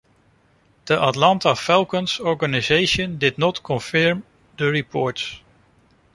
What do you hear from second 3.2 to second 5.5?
not confirm the reports.